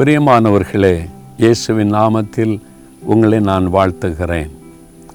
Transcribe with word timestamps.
பிரியமானவர்களே 0.00 1.08
இயேசுவின் 1.36 1.94
நாமத்தில் 1.94 2.60
உங்களை 3.04 3.40
நான் 3.40 3.72
வாழ்த்துகிறேன். 3.74 4.50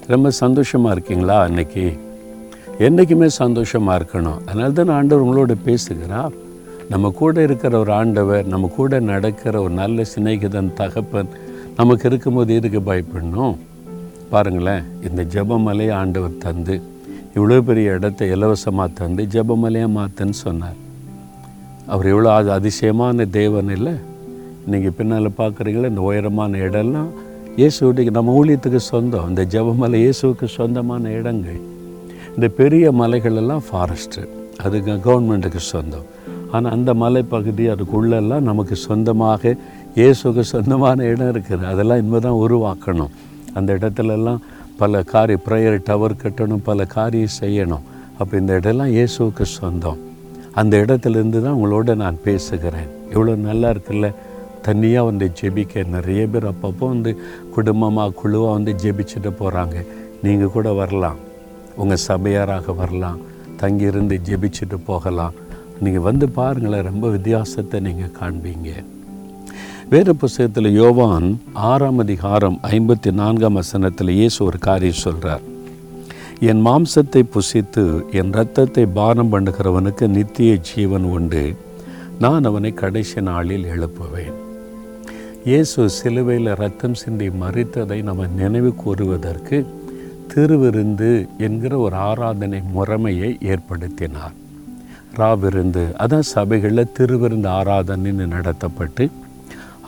ரொம்ப 0.07 0.29
சந்தோஷமாக 0.29 0.91
இருக்கீங்களா 0.91 1.41
அன்னைக்கு? 1.41 1.97
என்றைக்குமே 2.79 3.29
சந்தோஷமாக 3.29 3.97
இருக்கணும். 3.99 4.39
அதனால 4.45 4.71
தான் 4.71 4.87
ஆண்டவர் 4.87 5.25
உங்களோட 5.25 5.55
பேசுகிறார். 5.63 6.33
நம்ம 6.89 7.09
கூட 7.09 7.41
இருக்கிற 7.41 7.79
ஒரு 7.79 7.91
ஆண்டவர் 7.91 8.47
நம்ம 8.47 8.67
கூட 8.67 8.99
நடக்கிற 8.99 9.61
ஒரு 9.61 9.73
நல்ல 9.73 10.05
சிநேகிதன் 10.15 10.73
தகப்பன் 10.73 11.29
நமக்கு 11.75 12.07
இருக்கும்போது 12.09 12.55
எதுக்கு 12.55 12.79
பயப்படணும்? 12.79 13.55
பாருங்களேன் 14.29 14.83
இந்த 15.09 15.23
ஜெபமலையை 15.23 15.93
ஆண்டவர் 15.93 16.37
தந்து 16.37 16.81
இவ்வளோ 17.35 17.61
பெரிய 17.61 17.91
இடத்தை 17.91 18.29
இலவசமாக 18.29 18.89
தந்து 18.93 19.23
ஜெபமலையாக 19.23 19.97
மாற்றுன்னு 19.99 20.37
சொன்னார். 20.47 20.75
அவர் 21.87 22.05
எவ்வளோ 22.05 22.33
அது 22.33 22.51
அதிசயமான 22.51 23.25
தேவன் 23.25 23.69
இல்லை? 23.69 23.95
நீங்கள் 24.71 24.95
பின்னால் 24.97 25.37
பார்க்குறீங்களா? 25.41 25.89
இந்த 25.93 26.03
உயரமான 26.09 26.57
இடம்லாம் 26.67 27.11
இயேசுடைய 27.59 28.11
நம்ம 28.17 28.33
ஊழியத்துக்கு 28.39 28.81
சொந்தம். 28.91 29.27
இந்த 29.31 29.43
ஜெபமலை 29.53 29.99
இயேசுவுக்கு 30.05 30.47
சொந்தமான 30.57 31.11
இடங்கள். 31.19 31.59
இந்த 32.35 32.47
பெரிய 32.59 32.85
மலைகள் 33.01 33.39
எல்லாம் 33.41 33.63
ஃபாரஸ்ட்டு 33.67 34.23
அது 34.65 34.77
கவர்மெண்ட்டுக்கு 35.07 35.61
சொந்தம். 35.73 36.07
ஆனால் 36.53 36.73
அந்த 36.77 36.91
மலைப்பகுதி 37.03 37.65
அதுக்குள்ளெல்லாம் 37.73 38.45
நமக்கு 38.49 38.75
சொந்தமாக 38.87 39.53
இயேசுக்கு 39.99 40.43
சொந்தமான 40.53 41.05
இடம் 41.11 41.31
இருக்குது. 41.33 41.63
அதெல்லாம் 41.71 41.99
இனிமேல் 42.01 42.25
தான் 42.27 42.39
உருவாக்கணும். 42.43 43.13
அந்த 43.57 43.69
இடத்துலலாம் 43.77 44.41
பல 44.81 45.01
காரிய 45.11 45.37
ப்ரேயர் 45.47 45.77
டவர் 45.89 46.21
கட்டணும் 46.23 46.63
பல 46.69 46.85
காரியம் 46.95 47.35
செய்யணும். 47.41 47.83
அப்போ 48.19 48.33
இந்த 48.41 48.53
இடம்லாம் 48.59 48.93
இயேசுவுக்கு 48.97 49.45
சொந்தம். 49.59 49.99
அந்த 50.61 50.73
இடத்துலேருந்து 50.83 51.39
தான் 51.45 51.57
உங்களோட 51.59 51.95
நான் 52.03 52.17
பேசுகிறேன். 52.27 52.89
எவ்வளோ 53.13 53.35
நல்லா 53.49 53.69
இருக்குல்ல? 53.75 54.09
தனியாக 54.67 55.07
வந்து 55.09 55.27
ஜெபிக்க 55.39 55.83
நிறைய 55.95 56.21
பேர் 56.33 56.49
அப்பப்போ 56.51 56.85
வந்து 56.93 57.11
குடும்பமாக 57.55 58.15
குழுவாக 58.21 58.55
வந்து 58.57 58.73
ஜெபிச்சுட்டு 58.83 59.31
போகிறாங்க 59.41 59.77
நீங்கள் 60.25 60.53
கூட 60.55 60.67
வரலாம். 60.81 61.19
உங்கள் 61.81 62.03
சபையாராக 62.09 62.73
வரலாம். 62.81 63.21
தங்கியிருந்து 63.61 64.15
ஜெபிச்சுட்டு 64.27 64.77
போகலாம். 64.89 65.35
நீங்கள் 65.85 66.05
வந்து 66.09 66.25
பாருங்களேன் 66.37 66.87
ரொம்ப 66.89 67.05
வித்தியாசத்தை 67.15 67.79
நீங்கள் 67.87 68.15
காண்பீங்க. 68.19 68.69
வேறு 69.91 70.13
புஸ்தகத்தில் 70.21 70.69
யோவான் 70.81 71.27
ஆறாம் 71.71 71.99
அதிகாரம் 72.03 72.55
ஐம்பத்தி 72.75 73.09
நான்காம் 73.19 73.57
வசனத்தில் 73.59 74.11
இயேசு 74.19 74.39
ஒரு 74.47 74.59
காரியம் 74.67 75.03
சொல்கிறார் 75.03 75.43
என் 76.51 76.63
மாம்சத்தை 76.67 77.21
புசித்து 77.33 77.83
என் 78.19 78.31
இரத்தத்தை 78.35 78.85
பானம் 78.97 79.31
பண்ணுகிறவனுக்கு 79.33 80.07
நித்திய 80.15 80.53
ஜீவன் 80.69 81.05
உண்டு. 81.17 81.43
நான் 82.23 82.47
அவனை 82.51 82.71
கடைசி 82.81 83.21
நாளில் 83.29 83.69
எழுப்புவேன். 83.75 84.35
இயேசு 85.49 85.81
சிலுவையில் 85.95 86.49
ரத்தம் 86.59 86.95
சிந்தி 86.99 87.25
மறித்ததை 87.41 87.97
நம்ம 88.07 88.23
நினைவு 88.39 88.71
கூறுவதற்கு 88.83 89.57
திருவிருந்து 90.31 91.09
என்கிற 91.47 91.73
ஒரு 91.85 91.97
ஆராதனை 92.07 92.59
முறைமையை 92.75 93.29
ஏற்படுத்தினார். 93.51 94.33
ராவிருந்து 95.19 95.83
அதான் 96.03 96.27
சபைகளில் 96.33 96.91
திருவிருந்து 96.97 97.49
ஆராதனைன்னு 97.59 98.27
நடத்தப்பட்டு 98.35 99.07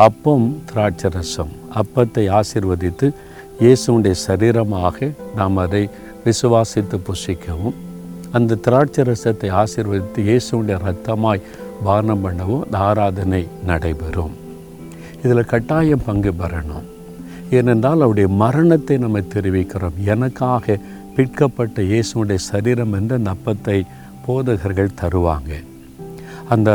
அப்பம் 0.07 0.47
திராட்சரசம் 0.71 1.53
அப்பத்தை 1.81 2.27
ஆசிர்வதித்து 2.39 3.09
இயேசுடைய 3.65 4.23
சரீரமாக 4.27 5.13
நாம் 5.39 5.57
அதை 5.67 5.83
விசுவாசித்து 6.25 6.99
புஷிக்கவும் 7.07 7.77
அந்த 8.37 8.63
திராட்சை 8.67 9.03
ரசத்தை 9.11 9.49
ஆசீர்வதித்து 9.61 10.31
இயேசுடைய 10.31 10.83
ரத்தமாய் 10.89 11.47
பானம் 11.87 12.25
பண்ணவும் 12.25 12.65
இந்த 12.65 12.77
ஆராதனை 12.89 13.45
நடைபெறும். 13.71 14.35
இதில் 15.27 15.49
கட்டாயம் 15.53 16.05
பங்கு 16.09 16.33
பெறணும். 16.41 16.85
ஏனென்றால் 17.57 18.03
அவருடைய 18.05 18.29
மரணத்தை 18.43 18.95
நம்ம 19.05 19.21
தெரிவிக்கிறோம். 19.35 19.97
எனக்காக 20.13 20.77
பிற்கப்பட்ட 21.15 21.81
இயேசுடைய 21.91 22.39
சரீரம் 22.51 22.93
என்ற 22.99 23.13
நப்பத்தை 23.29 23.77
போதகர்கள் 24.25 24.97
தருவாங்க. 25.01 25.51
அந்த 26.53 26.69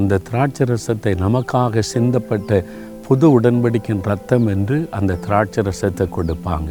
அந்த 0.00 0.20
திராட்சை 0.28 0.64
ரசத்தை 0.70 1.12
நமக்காக 1.24 1.82
சிந்தப்பட்ட 1.94 2.60
புது 3.06 3.26
உடன்படிக்கின் 3.36 4.04
ரத்தம் 4.10 4.46
என்று 4.54 4.76
அந்த 4.98 5.18
திராட்சை 5.24 5.62
ரசத்தை 5.68 6.06
கொடுப்பாங்க. 6.16 6.70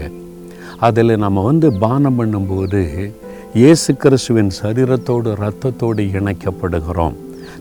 அதில் 0.87 1.21
நம்ம 1.23 1.43
வந்து 1.49 1.67
பானம் 1.83 2.17
பண்ணும்போது 2.19 2.81
இயேசு 3.61 3.91
கிறிஸ்துவின் 4.03 4.51
சரீரத்தோடு 4.61 5.29
இரத்தத்தோடு 5.37 6.03
இணைக்கப்படுகிறோம். 6.19 7.17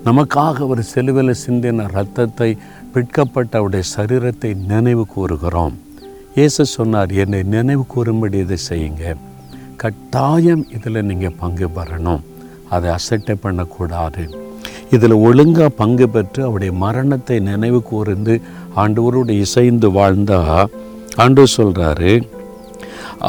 நமக்காக 0.08 0.66
ஒரு 0.72 0.82
செலுவில் 0.92 1.32
சிந்தின 1.46 1.86
ரத்தத்தை 1.96 2.50
பிற்கப்பட்ட 2.94 3.52
அவருடைய 3.58 3.84
சரீரத்தை 3.96 4.50
நினைவு 4.72 5.04
கூறுகிறோம். 5.14 5.74
இயேசு 6.34 6.64
சொன்னார் 6.76 7.12
என்னை 7.22 7.42
நினைவு 7.54 7.84
கூறும்படி 7.94 8.38
இதை 8.38 8.58
செய்யுங்க. 8.70 9.14
கட்டாயம் 9.82 10.64
இதில் 10.76 11.06
நீங்கள் 11.10 11.38
பங்கு 11.42 11.68
பெறணும். 11.76 12.24
அதை 12.74 12.88
அசட்டை 12.96 13.34
பண்ணக்கூடாது. 13.44 14.24
இதில் 14.94 15.16
ஒழுங்காக 15.28 15.70
பங்கு 15.80 16.06
பெற்று 16.08 16.40
அவருடைய 16.44 16.72
மரணத்தை 16.84 17.36
நினைவு 17.50 17.80
கூர்ந்து 17.90 18.34
ஆண்டவரோடு 18.82 19.34
இசைந்து 19.44 19.88
வாழ்ந்தா 19.98 20.40
ஆண்டு 21.24 21.44
சொல்கிறாரு 21.56 22.12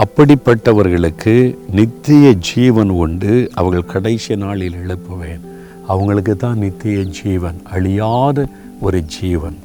அப்படிப்பட்டவர்களுக்கு 0.01 1.33
நித்திய 1.77 2.25
ஜீவன் 2.49 2.91
உண்டு. 3.03 3.33
அவர்கள் 3.59 3.91
கடைசி 3.93 4.35
நாளில் 4.43 4.77
எழுப்புவேன். 4.81 5.41
அவங்களுக்கு 5.87 6.35
தான் 6.35 6.57
நித்திய 6.57 7.03
ஜீவன் 7.03 7.57
அழியாத 7.63 8.47
ஒரு 8.81 9.03
ஜீவன். 9.05 9.57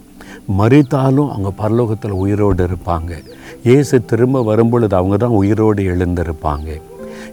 மறித்தாலும் 0.58 1.30
அவங்க 1.30 1.50
பரலோகத்தில் 1.62 2.20
உயிரோடு 2.22 2.66
இருப்பாங்க. 2.66 3.12
இயேசு 3.62 4.04
திரும்ப 4.04 4.42
வரும்பொழுது 4.42 4.96
அவங்க 4.96 5.16
தான் 5.16 5.38
உயிரோடு 5.42 5.82
எழுந்திருப்பாங்க. 5.82 6.68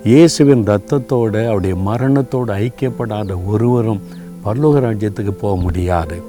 இயேசுவின் 0.04 0.64
ரத்தத்தோடு 0.66 1.48
அவருடைய 1.48 1.76
மரணத்தோடு 1.76 2.54
ஐக்கியப்படாத 2.54 3.46
ஒருவரும் 3.46 4.02
பரலோக 4.46 4.80
ராஜ்யத்துக்கு 4.88 5.34
போக 5.44 5.62
முடியாது. 5.62 6.24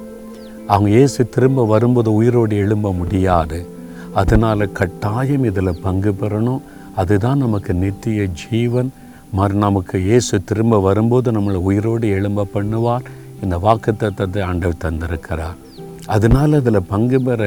அவங்க 0.67 0.89
இயேசு 0.89 1.29
திரும்ப 1.29 1.65
வரும்போது 1.65 2.13
உயிரோடு 2.13 2.55
எழும்ப 2.55 2.91
முடியாது. 2.91 3.65
அதனால் 4.13 4.71
கட்டாயம் 4.71 5.43
இதில் 5.43 5.81
பங்கு 5.81 6.15
பெறணும். 6.21 6.61
அதுதான் 6.95 7.37
நமக்கு 7.37 7.73
நித்திய 7.73 8.27
ஜீவன் 8.43 8.91
மறு 9.37 9.55
நமக்கு 9.65 9.97
இயேசு 10.07 10.35
திரும்ப 10.49 10.79
வரும்போது 10.87 11.29
நம்மளை 11.31 11.59
உயிரோடு 11.69 12.07
எழும்ப 12.17 12.47
பண்ணுவார். 12.55 13.05
இந்த 13.43 13.55
வாக்கு 13.65 13.91
தத்தத்தை 14.01 14.41
ஆண்டவர் 14.49 14.83
தந்திருக்கிறார். 14.83 15.57
அதனால் 16.15 16.57
அதில் 16.59 16.87
பங்கு 16.93 17.19
பெற 17.27 17.41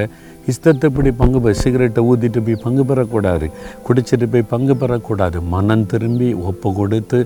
இஷ்டத்தைப்படி 0.52 1.10
பங்கு 1.20 1.38
பெற 1.40 1.52
சிகரெட்டை 1.62 2.02
ஊற்றிட்டு 2.10 2.40
போய் 2.46 2.62
பங்கு 2.64 2.84
பெறக்கூடாது. 2.90 3.46
குடிச்சிட்டு 3.86 4.26
போய் 4.32 4.50
பங்கு 4.52 4.74
பெறக்கூடாது. 4.82 5.38
மனம் 5.54 5.86
திரும்பி 5.92 6.28
ஒப்பு 6.50 6.68
கொடுத்து 6.78 7.18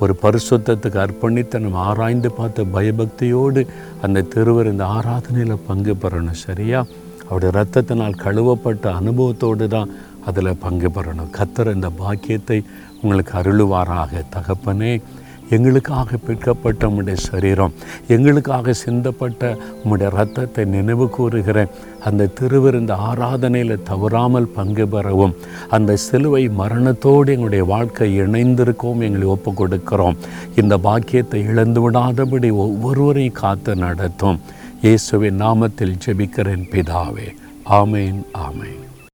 ஒரு 0.00 0.14
பரிசுத்தத்துக்கு 0.22 1.00
அர்ப்பணித்து 1.04 1.62
நம்ம 1.66 1.80
ஆராய்ந்து 1.90 2.30
பார்த்து 2.38 2.64
பயபக்தியோடு 2.76 3.62
அந்த 4.06 4.26
திருவர் 4.34 4.72
இந்த 4.72 4.86
ஆராதனையில் 4.96 5.64
பங்கு 5.68 5.94
பெறணும் 6.04 6.42
சரியா? 6.46 6.80
அவருடைய 7.28 7.50
ரத்தத்தினால் 7.58 8.22
கழுவப்பட்ட 8.22 8.84
அனுபவத்தோடு 9.00 9.66
தான் 9.74 9.90
அதில் 10.26 10.60
பங்கு 10.66 10.88
பெறணும். 10.88 11.32
கத்தர் 11.38 11.74
இந்த 11.74 11.90
பாக்கியத்தை 12.02 12.60
உங்களுக்கு 13.02 13.34
அருளுவாராக. 13.40 14.22
தகப்பனே 14.36 14.92
எங்களுக்காக 15.54 16.16
பிற்கப்பட்ட 16.16 16.88
உம்முடைய 16.88 17.18
சரீரம் 17.28 17.72
எங்களுக்காக 18.14 18.74
சிந்தப்பட்ட 18.82 19.48
உம்முடைய 19.80 20.08
ரத்தத்தை 20.16 20.64
நினைவு 20.64 21.06
கூறுகிற 21.08 21.58
அந்த 22.08 22.28
திருவிருந்த 22.40 22.92
ஆராதனையில் 23.08 23.82
தவறாமல் 23.82 24.46
பங்கு 24.48 24.86
பெறவும் 24.88 25.34
அந்த 25.76 25.96
சிலுவை 25.96 26.48
மரணத்தோடு 26.60 27.32
எங்களுடைய 27.32 27.64
வாழ்க்கை 27.64 28.08
இணைந்திருக்கவும் 28.20 29.04
எங்களை 29.08 29.26
ஒப்பு 29.34 29.52
கொடுக்கிறோம் 29.52 30.20
இந்த 30.54 30.76
பாக்கியத்தை 30.78 31.40
இழந்து 31.42 31.82
விடாதபடி 31.84 32.50
ஒவ்வொருவரையும் 32.66 33.40
காத்து 33.42 33.74
நடத்தும். 33.76 34.40
இயேசுவின் 34.82 35.42
நாமத்தில் 35.42 35.98
ஜெபிக்கிறேன் 36.06 36.64
பிதாவே. 36.74 37.28
ஆமேன் 37.80 38.22
ஆமேன். 38.46 38.79